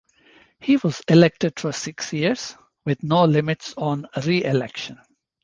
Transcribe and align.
He 0.59 0.77
was 0.77 1.03
elected 1.07 1.59
for 1.59 1.71
six 1.71 2.11
years, 2.11 2.55
with 2.87 3.03
no 3.03 3.25
limits 3.25 3.75
on 3.77 4.07
reelection. 4.25 4.97